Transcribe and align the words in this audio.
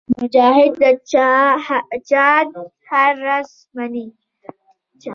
مجاهد 0.21 0.71
د 0.81 0.83
جهاد 2.09 2.49
هر 2.89 3.13
راز 3.25 3.49
منې. 3.75 4.07